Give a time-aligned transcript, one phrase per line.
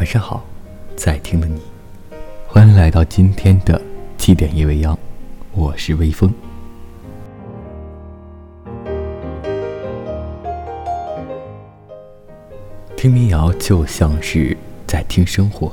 [0.00, 0.42] 晚上好，
[0.96, 1.60] 在听的你，
[2.48, 3.78] 欢迎来到今天的
[4.16, 4.98] 七点夜未央，
[5.52, 6.32] 我是微风。
[12.96, 15.70] 听民谣就像是在听生活，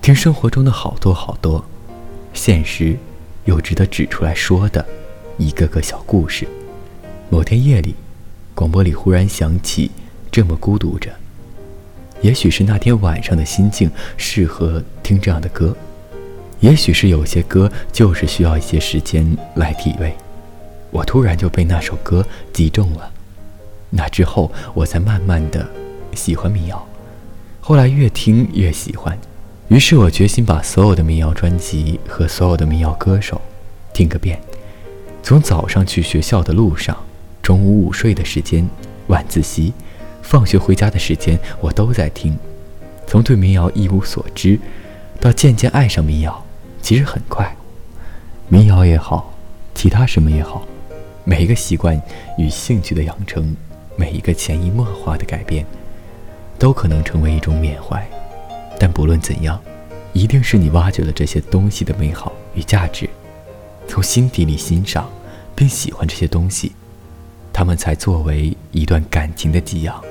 [0.00, 1.64] 听生活中的好多好多，
[2.34, 2.96] 现实
[3.46, 4.86] 又值得指出来说的
[5.38, 6.46] 一个个小故事。
[7.28, 7.96] 某天夜里，
[8.54, 9.90] 广播里忽然响起
[10.30, 11.10] 这么孤独着。
[12.24, 15.76] 也许是那天晚上的心境适合听这样的歌，
[16.58, 20.10] 也许是有些歌就是需要一些时间来体味。
[20.90, 23.10] 我突然就被那首歌击中了，
[23.90, 25.68] 那之后我才慢慢的。
[26.14, 26.86] 喜欢民谣，
[27.60, 29.18] 后来越听越喜欢，
[29.66, 33.38] 于是我决心把所有的民谣专辑和所有的民谣歌手
[33.92, 34.40] 听个遍。
[35.22, 36.96] 从早上去学校的路上，
[37.42, 38.66] 中午午睡的时间，
[39.08, 39.74] 晚自习，
[40.24, 42.36] 放学回家的时间，我都在听。
[43.06, 44.58] 从对民谣一无所知，
[45.20, 46.44] 到渐渐爱上民谣，
[46.80, 47.54] 其实很快。
[48.48, 49.32] 民谣也好，
[49.74, 50.66] 其他什么也好，
[51.24, 52.00] 每一个习惯
[52.38, 53.54] 与兴趣的养成，
[53.96, 55.64] 每一个潜移默化的改变。
[56.58, 58.08] 都可能成为一种缅怀，
[58.78, 59.60] 但不论怎样，
[60.12, 63.10] 一定是你挖掘了这些东西的美好与价值，
[63.86, 65.10] 从心底里欣赏
[65.54, 66.72] 并喜欢这些东西，
[67.52, 70.02] 他们才作为一段感情的给养，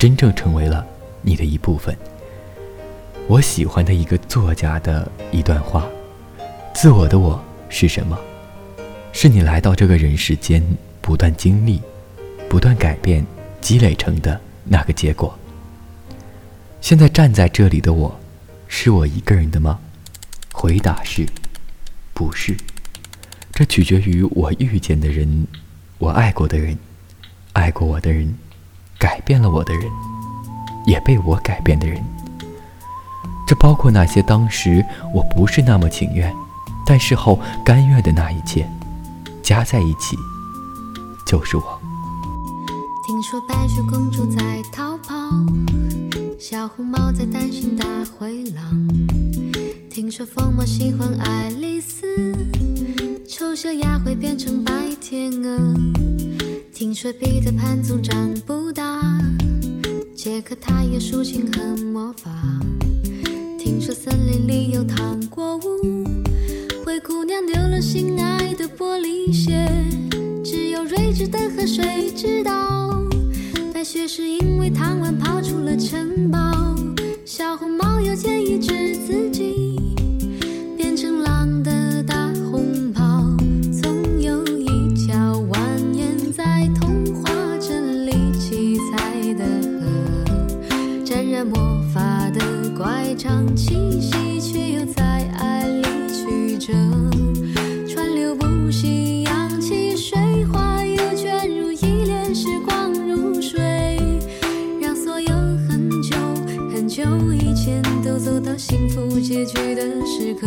[0.00, 0.82] 真正成为了
[1.20, 1.94] 你的一部分。
[3.26, 5.86] 我喜欢的一个作家的一段话
[6.72, 8.18] ：“自我的我是什么？
[9.12, 10.64] 是你来到这个人世间，
[11.02, 11.82] 不断经历、
[12.48, 13.26] 不断改变、
[13.60, 15.38] 积累成的那个结果。”
[16.80, 18.18] 现在站在这里的我，
[18.68, 19.78] 是我一个人的吗？
[20.50, 21.26] 回答是，
[22.14, 22.56] 不是。
[23.52, 25.46] 这取决于我遇见的人，
[25.98, 26.78] 我爱过的人，
[27.52, 28.34] 爱过我的人，
[29.00, 29.90] 改变了我的人，
[30.84, 32.04] 也被我改变的人。
[33.48, 34.84] 这包括那些当时
[35.14, 36.32] 我不是那么情愿，
[36.86, 38.68] 但事后甘愿的那一切，
[39.42, 40.16] 加在一起，
[41.26, 41.80] 就是我。
[43.06, 45.14] 听说白雪公主在逃跑。
[46.38, 47.84] 小红帽在担心大
[48.16, 48.62] 灰狼。
[49.90, 52.06] 听说疯帽喜欢爱丽丝，
[53.28, 55.74] 丑小鸭会变成白天鹅。
[56.80, 59.02] 听说彼得潘总长不大，
[60.14, 62.30] 杰克他有竖琴和魔法。
[63.58, 66.06] 听说森林里有糖果屋，
[66.82, 69.68] 灰姑娘丢了心爱的玻璃鞋，
[70.42, 72.98] 只有睿智的河水知道。
[73.74, 76.74] 白雪是因为贪玩跑出了城堡，
[77.26, 79.76] 小红帽又建议治自己
[108.22, 110.46] 走到幸福结局的时刻。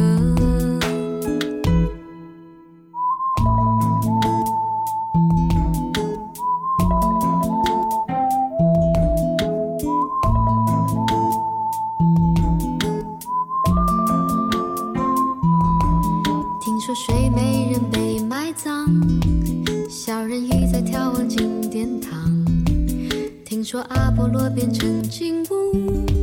[16.62, 18.88] 听说睡美人被埋葬，
[19.90, 22.46] 小人鱼在眺望金殿堂。
[23.44, 26.23] 听说阿波罗变成金乌。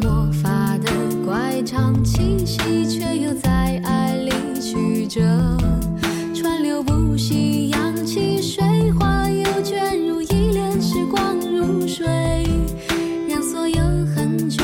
[0.00, 0.90] 魔法的
[1.24, 4.14] 乖张气息，却又在爱。
[4.24, 4.30] 里
[4.60, 5.20] 曲折，
[6.34, 12.06] 川流不息，扬起水花，又卷入一帘时光如水，
[13.28, 13.76] 让所有
[14.14, 14.62] 很久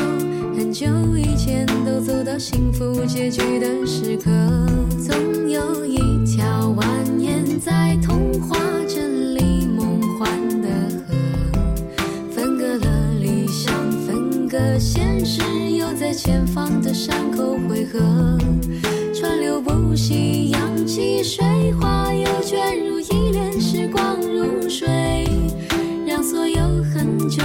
[0.55, 4.31] 很久以前都走到幸福结局的时刻，
[4.97, 6.83] 总有一条蜿
[7.19, 7.95] 蜒在。
[19.91, 21.43] 呼吸，扬起水
[21.73, 24.87] 花，又卷入一帘时光如水，
[26.07, 26.61] 让所有
[26.93, 27.43] 很久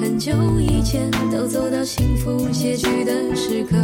[0.00, 3.76] 很久以前，都走到幸福结局的时刻。